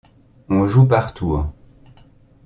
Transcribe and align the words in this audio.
On 0.49 0.65
joue 0.65 0.87
par 0.87 1.13
tour. 1.13 1.53